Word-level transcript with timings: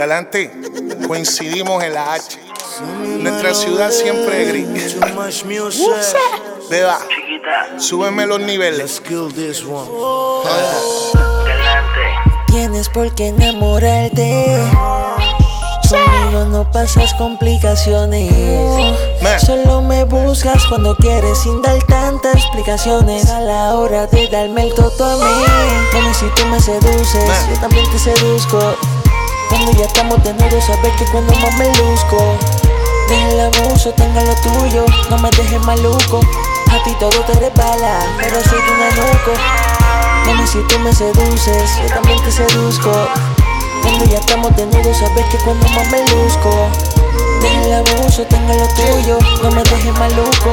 Galante, 0.00 0.50
coincidimos 1.06 1.84
en 1.84 1.92
la 1.92 2.14
H. 2.14 2.38
Nuestra 3.18 3.52
ciudad 3.52 3.90
siempre 3.90 4.46
gris. 4.46 4.96
Beba, 6.70 6.98
súbeme 7.76 8.24
los 8.24 8.40
niveles. 8.40 9.02
Tienes 12.46 12.88
por 12.88 13.14
qué 13.14 13.28
enamorarte. 13.28 14.56
Conmigo 15.90 16.46
no 16.46 16.70
pasas 16.72 17.12
complicaciones. 17.14 18.32
Solo 19.44 19.82
me 19.82 20.04
buscas 20.04 20.64
cuando 20.68 20.96
quieres 20.96 21.40
sin 21.40 21.60
dar 21.60 21.76
tantas 21.82 22.36
explicaciones. 22.36 23.28
A 23.28 23.40
la 23.40 23.74
hora 23.74 24.06
de 24.06 24.28
darme 24.28 24.62
el 24.62 24.74
toto 24.74 25.04
a 25.04 25.16
mí. 25.16 25.44
Mami, 25.92 26.14
si 26.14 26.24
tú 26.36 26.46
me 26.46 26.58
seduces, 26.58 27.48
yo 27.50 27.60
también 27.60 27.84
te 27.90 27.98
seduzco. 27.98 28.78
Cuando 29.50 29.72
ya 29.72 29.84
estamos 29.84 30.22
desnudos, 30.22 30.64
sabes 30.64 30.92
que 30.96 31.04
cuando 31.06 31.34
más 31.34 31.52
me 31.58 31.66
luzco. 31.66 32.38
Deja 33.08 33.28
el 33.30 33.40
abuso, 33.40 33.90
tenga 33.94 34.22
lo 34.22 34.32
tuyo, 34.36 34.86
no 35.10 35.18
me 35.18 35.28
dejes 35.30 35.60
maluco. 35.66 36.20
A 36.70 36.84
ti 36.84 36.94
todo 37.00 37.10
te 37.26 37.32
resbala, 37.32 37.98
pero 38.16 38.36
soy 38.44 38.60
tu 38.60 38.72
nanuco. 38.78 39.32
Mami, 40.24 40.46
si 40.46 40.58
tú 40.68 40.78
me 40.78 40.94
seduces, 40.94 41.68
yo 41.82 41.92
también 41.92 42.22
te 42.22 42.30
seduzco. 42.30 42.92
Cuando 43.82 44.04
ya 44.04 44.18
estamos 44.18 44.54
desnudos, 44.54 44.96
sabes 44.96 45.26
que 45.26 45.38
cuando 45.38 45.68
más 45.70 45.90
me 45.90 45.98
luzco. 45.98 46.68
Deja 47.42 47.64
el 47.64 47.74
abuso, 47.74 48.22
tenga 48.26 48.54
lo 48.54 48.68
tuyo, 48.68 49.18
no 49.42 49.50
me 49.50 49.64
dejes 49.64 49.98
maluco. 49.98 50.52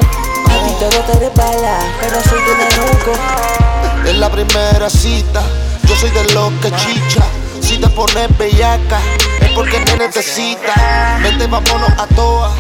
A 0.49 0.65
ti 0.65 0.73
todo 0.79 0.99
te 1.03 1.20
resbala, 1.20 1.77
pero 2.01 2.15
soy 2.23 2.39
tu 2.39 2.51
nanuco. 2.57 3.11
Es 4.09 4.17
la 4.17 4.31
primera 4.31 4.89
cita, 4.89 5.43
yo 5.87 5.95
soy 5.95 6.09
de 6.09 6.34
lo 6.34 6.51
que 6.61 6.71
chicha. 6.77 7.23
Si 7.61 7.77
te 7.77 7.88
pones 7.89 8.38
bellaca, 8.38 8.99
es 9.41 9.52
porque 9.52 9.79
me 9.79 10.05
necesita. 10.05 11.20
Vete, 11.21 11.48
vámonos 11.48 11.90
a 11.98 12.07
toa. 12.15 12.55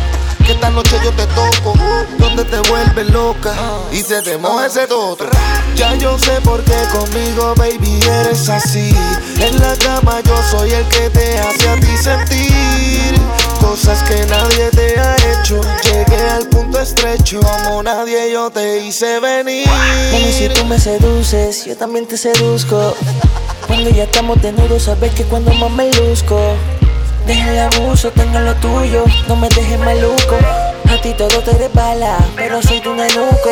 Que 0.45 0.53
esta 0.53 0.69
noche 0.69 0.97
yo 1.03 1.11
te 1.11 1.25
toco, 1.27 1.73
donde 2.17 2.45
te 2.45 2.57
vuelve 2.69 3.03
loca 3.11 3.53
y 3.91 4.01
se 4.01 4.21
te 4.21 4.37
moja 4.37 4.67
ese 4.67 4.87
toto. 4.87 5.25
Ya 5.75 5.93
yo 5.95 6.17
sé 6.17 6.39
por 6.41 6.63
qué 6.63 6.77
conmigo, 6.93 7.53
baby, 7.57 7.99
eres 8.21 8.47
así. 8.47 8.95
En 9.41 9.59
la 9.59 9.75
cama 9.75 10.21
yo 10.21 10.35
soy 10.49 10.71
el 10.71 10.85
que 10.85 11.09
te 11.09 11.37
hace 11.39 11.67
a 11.67 11.75
ti 11.75 11.97
sentir 12.01 13.19
cosas 13.59 14.01
que 14.03 14.25
nadie 14.27 14.69
te 14.71 14.99
ha 14.99 15.15
hecho. 15.15 15.59
Llegué 15.83 16.29
al 16.29 16.47
punto 16.47 16.79
estrecho, 16.79 17.41
como 17.41 17.83
nadie 17.83 18.31
yo 18.31 18.49
te 18.49 18.85
hice 18.85 19.19
venir. 19.19 19.67
Mami, 19.67 20.31
si 20.31 20.47
tú 20.47 20.63
me 20.65 20.79
seduces, 20.79 21.65
yo 21.65 21.75
también 21.75 22.07
te 22.07 22.15
seduzco. 22.17 22.95
Cuando 23.67 23.89
ya 23.89 24.03
estamos 24.03 24.41
desnudos, 24.41 24.83
sabes 24.83 25.11
que 25.13 25.23
cuando 25.25 25.53
más 25.53 25.69
me 25.71 25.91
luzco. 25.91 26.39
Deja 27.25 27.51
el 27.51 27.59
abuso, 27.59 28.09
tenga 28.11 28.39
lo 28.39 28.55
tuyo, 28.55 29.03
no 29.27 29.35
me 29.35 29.49
dejes 29.49 29.77
maluco. 29.79 30.37
A 30.89 31.01
ti 31.01 31.13
todo 31.13 31.41
te 31.43 31.51
resbala, 31.51 32.17
pero 32.37 32.61
soy 32.61 32.79
tu 32.79 32.95
nenuco. 32.95 33.49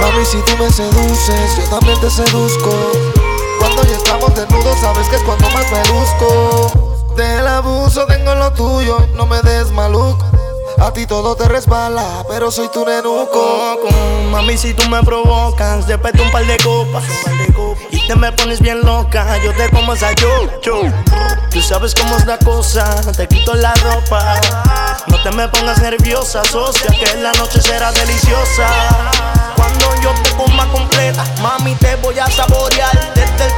Mami, 0.00 0.24
si 0.24 0.38
tú 0.42 0.56
me 0.62 0.70
seduces, 0.70 1.56
yo 1.56 1.64
también 1.68 2.00
te 2.00 2.08
seduzco. 2.08 2.70
Cuando 3.58 3.82
ya 3.82 3.96
estamos 3.96 4.32
desnudos, 4.36 4.78
sabes 4.80 5.08
que 5.08 5.16
es 5.16 5.22
cuando 5.22 5.50
más 5.50 5.64
me 5.72 5.78
luzco. 5.88 6.96
Del 7.16 7.48
abuso 7.48 8.06
tengo 8.06 8.34
lo 8.36 8.52
tuyo, 8.52 8.98
no 9.16 9.26
me 9.26 9.42
des 9.42 9.70
maluco. 9.72 10.25
A 10.78 10.92
ti 10.92 11.06
todo 11.06 11.34
te 11.36 11.48
resbala, 11.48 12.24
pero 12.28 12.50
soy 12.50 12.68
tu 12.68 12.84
nenuco. 12.84 13.80
Mami, 14.30 14.58
si 14.58 14.74
tú 14.74 14.88
me 14.88 15.02
provocas, 15.02 15.86
después 15.86 16.12
de 16.12 16.22
un 16.22 16.30
par 16.30 16.44
de 16.44 16.58
copas. 16.58 17.04
Y 17.90 18.06
te 18.06 18.14
me 18.14 18.30
pones 18.32 18.60
bien 18.60 18.82
loca, 18.82 19.38
yo 19.42 19.54
te 19.54 19.70
como 19.70 19.94
esa 19.94 20.12
yo, 20.12 20.60
yo. 20.62 20.82
Tú 21.50 21.62
sabes 21.62 21.94
cómo 21.94 22.16
es 22.18 22.26
la 22.26 22.38
cosa, 22.38 23.00
te 23.16 23.26
quito 23.26 23.54
la 23.54 23.72
ropa. 23.74 24.38
No 25.06 25.22
te 25.22 25.30
me 25.30 25.48
pongas 25.48 25.80
nerviosa, 25.80 26.44
socia, 26.44 26.88
que 26.90 27.16
la 27.22 27.32
noche 27.32 27.62
será 27.62 27.90
deliciosa. 27.92 28.68
Cuando 29.56 29.86
yo 30.02 30.10
te 30.22 30.30
coma 30.36 30.70
completa, 30.70 31.24
mami, 31.40 31.74
te 31.76 31.96
voy 31.96 32.18
a 32.18 32.30
saborear 32.30 33.14
desde 33.14 33.46
el 33.46 33.55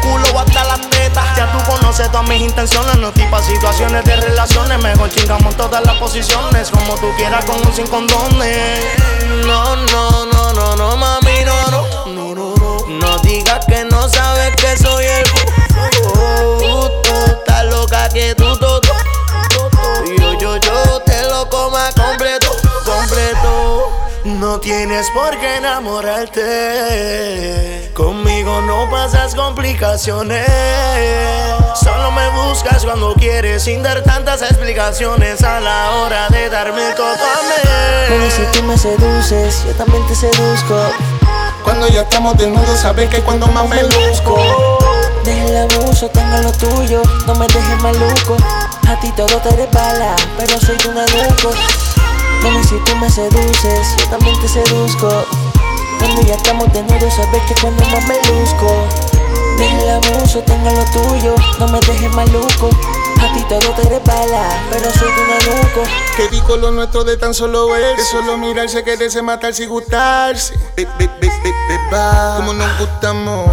todas 2.18 2.30
mis 2.30 2.42
intenciones, 2.48 2.96
no 2.96 3.12
tipas 3.12 3.46
situaciones 3.46 4.04
de 4.04 4.16
relaciones. 4.16 4.76
Mejor 4.82 5.08
chingamos 5.10 5.56
todas 5.56 5.84
las 5.84 5.96
posiciones, 5.98 6.68
como 6.70 6.96
tú 6.96 7.12
quieras, 7.16 7.44
con 7.44 7.64
un 7.64 7.72
sin 7.72 7.86
condones. 7.86 8.80
No, 9.46 9.76
no, 9.76 10.26
no, 10.26 10.52
no, 10.52 10.74
no, 10.76 10.96
mami, 10.96 11.44
no, 11.44 11.70
no, 11.70 11.86
no, 12.06 12.34
no, 12.34 12.54
no. 12.56 12.78
No 12.88 13.18
digas 13.18 13.64
que 13.66 13.84
no 13.84 14.08
sabes 14.08 14.56
que 14.56 14.76
soy 14.76 15.04
el 15.04 15.22
puto. 15.30 16.12
Tú 16.58 16.86
estás 17.26 17.64
loca 17.66 18.08
que 18.08 18.34
tú 18.34 18.56
todo. 18.58 18.80
Yo, 20.18 20.32
yo, 20.38 20.56
yo 20.56 21.00
te 21.02 21.22
lo 21.24 21.48
coma 21.48 21.92
completo, 21.92 22.50
completo. 22.84 23.92
No 24.24 24.58
tienes 24.58 25.08
por 25.10 25.38
qué 25.38 25.58
enamorarte. 25.58 26.42
Conmigo 27.94 28.60
no 28.62 28.90
pasas 28.90 29.36
complicaciones. 29.36 31.17
Solo 31.74 32.10
me 32.10 32.28
buscas 32.30 32.84
cuando 32.84 33.14
quieres 33.14 33.64
sin 33.64 33.82
dar 33.82 34.02
tantas 34.02 34.42
explicaciones 34.42 35.42
a 35.42 35.60
la 35.60 35.90
hora 35.92 36.28
de 36.28 36.48
darme 36.48 36.92
todo 36.96 37.14
Mami, 38.10 38.30
si 38.30 38.42
tú 38.52 38.62
me 38.64 38.76
seduces, 38.76 39.64
yo 39.66 39.72
también 39.74 40.06
te 40.06 40.14
seduzco. 40.14 40.80
Cuando 41.62 41.88
ya 41.88 42.02
estamos 42.02 42.36
desnudos, 42.38 42.80
sabes 42.80 43.10
que 43.10 43.20
cuando 43.20 43.46
más 43.48 43.68
me 43.68 43.82
luzco. 43.82 44.38
Deja 45.24 45.44
el 45.44 45.56
abuso, 45.70 46.08
tenga 46.08 46.40
lo 46.40 46.52
tuyo, 46.52 47.02
no 47.26 47.34
me 47.34 47.46
dejes 47.46 47.82
maluco. 47.82 48.36
A 48.88 48.98
ti 49.00 49.12
todo 49.12 49.36
te 49.38 49.50
resbala, 49.50 50.16
pero 50.38 50.58
soy 50.58 50.76
tu 50.78 50.90
nenuco. 50.92 51.52
Mami, 52.42 52.64
si 52.64 52.76
tú 52.84 52.96
me 52.96 53.10
seduces, 53.10 53.96
yo 53.98 54.06
también 54.08 54.40
te 54.40 54.48
seduzco. 54.48 55.26
Cuando 55.98 56.22
ya 56.22 56.34
estamos 56.34 56.72
desnudos, 56.72 57.14
sabes 57.14 57.42
que 57.42 57.54
cuando 57.60 57.84
más 57.84 58.04
me 58.06 58.14
luzco. 58.14 59.07
Deja 59.58 59.82
el 59.82 59.91
abuso, 59.91 60.41
tenga 60.42 60.70
lo 60.70 60.84
tuyo, 60.84 61.34
no 61.58 61.66
me 61.66 61.80
dejes 61.80 62.14
maluco. 62.14 62.70
A 63.20 63.32
ti 63.32 63.42
todo 63.48 63.58
te 63.74 63.82
resbala, 63.88 64.48
pero 64.70 64.88
soy 64.92 65.08
tu 65.08 65.20
nenuco. 65.24 65.82
Que 66.16 66.28
digo 66.28 66.56
lo 66.56 66.70
nuestro 66.70 67.02
de 67.02 67.16
tan 67.16 67.34
solo 67.34 67.69
verse. 67.69 67.96
De 67.96 68.04
solo 68.04 68.36
mirarse, 68.36 68.84
quererse, 68.84 69.20
matarse 69.20 69.64
y 69.64 69.66
gustarse. 69.66 70.54
Be, 70.76 70.86
be, 70.96 71.08
be, 71.20 71.28
be, 71.42 71.52
beba, 71.69 72.34
como 72.36 72.52
nos 72.52 72.78
gustamos. 72.78 73.50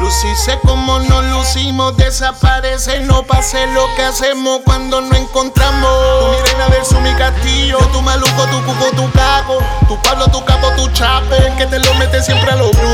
Lucirse 0.00 0.58
como 0.66 0.98
nos 0.98 1.24
lucimos, 1.26 1.96
desaparece, 1.96 3.00
no 3.00 3.22
pase 3.22 3.68
lo 3.68 3.86
que 3.94 4.02
hacemos 4.02 4.60
cuando 4.64 5.00
nos 5.00 5.16
encontramos. 5.16 5.90
Tu 6.20 6.26
mi 6.26 6.36
reina 6.44 6.68
versus 6.68 6.98
mi 6.98 7.14
castillo, 7.14 7.78
tu 7.92 8.02
maluco, 8.02 8.42
tu 8.50 8.64
cuco, 8.64 8.90
tu 8.96 9.10
caco, 9.12 9.58
tu 9.86 9.96
Pablo, 10.02 10.26
tu 10.26 10.44
capo, 10.44 10.72
tu 10.76 10.88
chape, 10.90 11.46
el 11.46 11.54
que 11.54 11.66
te 11.66 11.78
lo 11.78 11.94
mete 11.94 12.20
siempre 12.20 12.50
a 12.50 12.56
lo 12.56 12.70
bruto. 12.70 12.91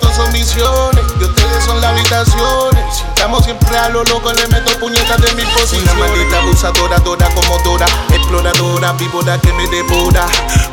Nosotros 0.00 0.16
son 0.16 0.32
visiones, 0.32 1.04
y 1.20 1.24
ustedes 1.24 1.64
son 1.64 1.80
las 1.80 1.90
habitaciones. 1.90 2.84
Si 2.94 3.02
estamos 3.02 3.44
siempre 3.44 3.76
a 3.76 3.88
lo 3.88 4.04
loco, 4.04 4.32
le 4.32 4.46
meto 4.46 4.78
puñetas 4.78 5.20
de 5.20 5.32
mi 5.34 5.42
posición. 5.52 5.82
Una 5.82 5.94
maldita 6.06 6.38
abusadora, 6.38 6.98
dora 7.00 7.28
como 7.34 7.58
Dora, 7.64 7.86
exploradora, 8.10 8.92
víbora 8.92 9.38
que 9.38 9.52
me 9.52 9.66
devora, 9.68 10.26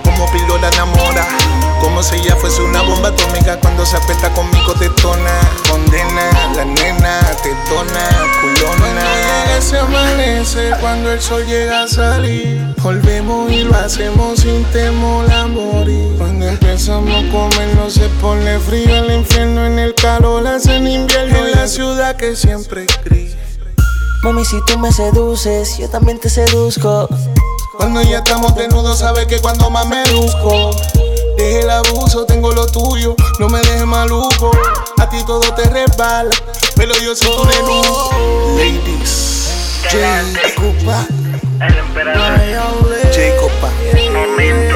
como 0.03 0.31
pilota 0.31 0.69
enamora. 0.69 1.27
Como 1.81 2.01
si 2.03 2.15
ella 2.15 2.35
fuese 2.35 2.61
una 2.61 2.81
bomba 2.83 3.09
atómica 3.09 3.59
cuando 3.59 3.85
se 3.85 3.97
aprieta 3.97 4.31
conmigo 4.33 4.73
detona. 4.75 5.31
Condena, 5.69 6.29
la 6.55 6.65
nena, 6.65 7.19
tetona, 7.41 8.09
culona. 8.41 9.59
Se 9.59 9.79
amanece 9.79 10.71
cuando 10.79 11.11
el 11.11 11.21
sol 11.21 11.45
llega 11.45 11.83
a 11.83 11.87
salir. 11.87 12.75
Volvemos 12.77 13.51
y 13.51 13.63
lo 13.63 13.75
hacemos 13.75 14.39
sin 14.39 14.63
temor 14.65 15.31
a 15.31 15.47
morir. 15.47 16.13
Cuando 16.17 16.47
empezamos 16.47 16.64
a 16.75 17.31
comer 17.31 17.73
no 17.77 17.89
se 17.89 18.09
pone 18.19 18.59
frío. 18.59 18.97
El 18.97 19.09
infierno 19.19 19.65
en 19.65 19.79
el 19.79 19.95
calor 19.95 20.45
hace 20.45 20.75
en 20.75 20.87
invierno. 20.87 21.45
En 21.45 21.51
la 21.53 21.67
ciudad 21.69 22.17
que 22.17 22.35
siempre 22.35 22.83
es 22.83 23.03
gris. 23.05 23.35
Mami, 24.23 24.43
si 24.43 24.57
tú 24.67 24.77
me 24.77 24.91
seduces, 24.91 25.77
yo 25.77 25.89
también 25.89 26.19
te 26.19 26.29
seduzco. 26.29 27.07
Cuando 27.77 28.01
ya 28.01 28.17
estamos 28.17 28.53
desnudos, 28.57 28.99
sabes 28.99 29.25
que 29.27 29.39
cuando 29.39 29.69
más 29.69 29.87
me 29.87 30.05
luzco. 30.11 30.71
Deje 31.37 31.61
el 31.61 31.69
abuso, 31.69 32.25
tengo 32.25 32.51
lo 32.51 32.67
tuyo, 32.67 33.15
no 33.39 33.47
me 33.47 33.59
dejes 33.59 33.85
maluco. 33.85 34.51
A 34.97 35.09
ti 35.09 35.17
todo 35.25 35.53
te 35.53 35.69
resbala, 35.69 36.35
pero 36.75 36.93
yo 37.01 37.15
soy 37.15 37.31
tu 37.37 37.45
nenuco. 37.45 38.09
Ladies, 38.57 39.49
Jacopa, 39.89 41.07
El 41.61 41.77
emperador. 41.77 42.37
Jacopa, 43.13 43.69
Momento. 44.11 44.74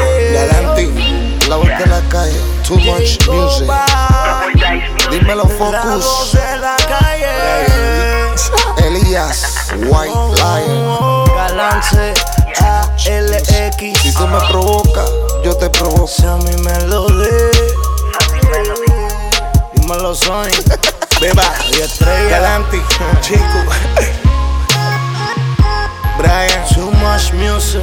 Lion. 10.40 11.26
Galance 11.36 12.14
ALX. 12.60 14.02
Si 14.02 14.14
tú 14.14 14.28
me 14.28 14.40
provocas, 14.50 15.10
yo 15.44 15.56
te 15.56 15.70
provoco. 15.70 16.08
Si 16.08 16.26
a 16.26 16.36
mí 16.36 16.56
me 16.64 16.80
lo 16.88 17.08
de, 17.08 17.52
Happy 18.14 18.48
Melody. 18.48 18.92
dímelo 19.76 20.16
soy. 20.16 20.52
Beba, 21.22 21.44
y 21.72 21.82
estrella. 21.82 22.30
Galanti, 22.30 22.82
chico. 23.22 23.60
Brian. 26.18 26.60
Too 26.74 26.92
much 26.92 27.34
music, 27.34 27.82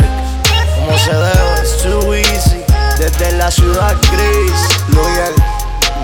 como 0.74 0.98
se 0.98 1.12
debe, 1.12 1.60
it's 1.60 1.82
too 1.82 2.14
easy. 2.14 2.64
Desde 2.98 3.32
la 3.32 3.50
ciudad 3.50 3.94
gris, 4.10 4.60
Loyal, 4.88 5.34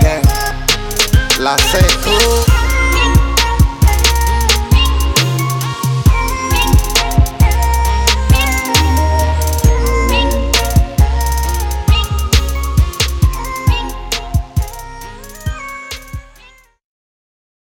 gang. 0.01 0.23
La 1.39 1.57
C. 1.57 2.62